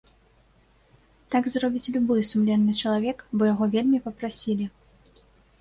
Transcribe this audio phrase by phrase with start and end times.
[1.35, 4.65] Так зробіць любы сумленны чалавек, бо яго вельмі папрасілі.